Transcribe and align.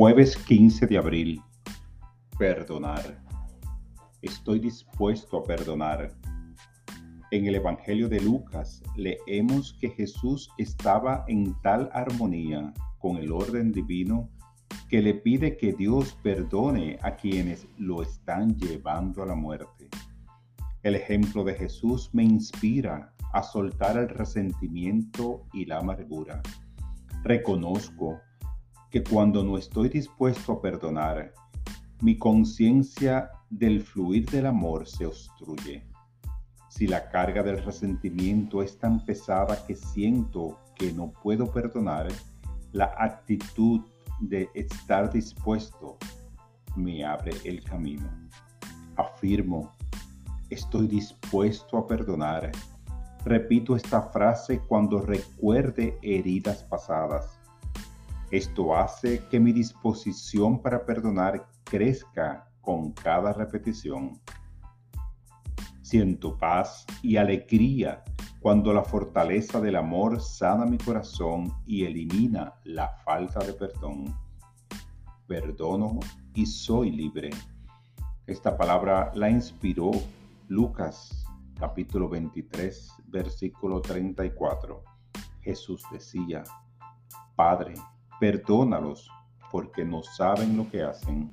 Jueves 0.00 0.36
15 0.36 0.86
de 0.86 0.96
abril. 0.96 1.42
Perdonar. 2.38 3.20
Estoy 4.22 4.60
dispuesto 4.60 5.38
a 5.38 5.42
perdonar. 5.42 6.14
En 7.32 7.46
el 7.46 7.56
Evangelio 7.56 8.08
de 8.08 8.20
Lucas 8.20 8.80
leemos 8.94 9.76
que 9.80 9.90
Jesús 9.90 10.50
estaba 10.56 11.24
en 11.26 11.52
tal 11.62 11.90
armonía 11.92 12.72
con 13.00 13.16
el 13.16 13.32
orden 13.32 13.72
divino 13.72 14.30
que 14.88 15.02
le 15.02 15.14
pide 15.14 15.56
que 15.56 15.72
Dios 15.72 16.16
perdone 16.22 16.96
a 17.02 17.16
quienes 17.16 17.66
lo 17.76 18.00
están 18.00 18.56
llevando 18.56 19.24
a 19.24 19.26
la 19.26 19.34
muerte. 19.34 19.88
El 20.84 20.94
ejemplo 20.94 21.42
de 21.42 21.54
Jesús 21.54 22.08
me 22.12 22.22
inspira 22.22 23.12
a 23.32 23.42
soltar 23.42 23.96
el 23.98 24.08
resentimiento 24.10 25.44
y 25.52 25.64
la 25.64 25.78
amargura. 25.78 26.40
Reconozco 27.24 28.20
que 28.90 29.04
cuando 29.04 29.44
no 29.44 29.58
estoy 29.58 29.88
dispuesto 29.88 30.52
a 30.52 30.62
perdonar, 30.62 31.34
mi 32.00 32.16
conciencia 32.16 33.30
del 33.50 33.82
fluir 33.82 34.28
del 34.30 34.46
amor 34.46 34.86
se 34.86 35.06
obstruye. 35.06 35.84
Si 36.68 36.86
la 36.86 37.08
carga 37.08 37.42
del 37.42 37.62
resentimiento 37.62 38.62
es 38.62 38.78
tan 38.78 39.04
pesada 39.04 39.66
que 39.66 39.74
siento 39.74 40.58
que 40.74 40.92
no 40.92 41.12
puedo 41.22 41.50
perdonar, 41.50 42.08
la 42.72 42.94
actitud 42.98 43.80
de 44.20 44.48
estar 44.54 45.12
dispuesto 45.12 45.98
me 46.76 47.04
abre 47.04 47.32
el 47.44 47.62
camino. 47.64 48.08
Afirmo, 48.96 49.74
estoy 50.50 50.86
dispuesto 50.86 51.76
a 51.78 51.86
perdonar. 51.86 52.52
Repito 53.24 53.76
esta 53.76 54.02
frase 54.02 54.60
cuando 54.60 55.00
recuerde 55.00 55.98
heridas 56.02 56.62
pasadas 56.64 57.37
esto 58.30 58.76
hace 58.76 59.24
que 59.28 59.40
mi 59.40 59.52
disposición 59.52 60.60
para 60.60 60.84
perdonar 60.84 61.48
crezca 61.64 62.50
con 62.60 62.92
cada 62.92 63.32
repetición. 63.32 64.20
Siento 65.80 66.36
paz 66.36 66.84
y 67.02 67.16
alegría 67.16 68.04
cuando 68.40 68.74
la 68.74 68.84
fortaleza 68.84 69.60
del 69.60 69.76
amor 69.76 70.20
sana 70.20 70.66
mi 70.66 70.76
corazón 70.76 71.52
y 71.66 71.84
elimina 71.84 72.54
la 72.64 72.90
falta 73.04 73.40
de 73.40 73.54
perdón. 73.54 74.14
Perdono 75.26 75.98
y 76.34 76.44
soy 76.44 76.90
libre. 76.90 77.30
Esta 78.26 78.56
palabra 78.56 79.10
la 79.14 79.30
inspiró 79.30 79.90
Lucas 80.48 81.24
capítulo 81.58 82.08
23 82.10 82.92
versículo 83.06 83.80
34. 83.80 84.84
Jesús 85.40 85.82
decía, 85.90 86.44
Padre, 87.34 87.74
Perdónalos 88.20 89.10
porque 89.50 89.84
no 89.84 90.02
saben 90.02 90.56
lo 90.56 90.68
que 90.70 90.82
hacen. 90.82 91.32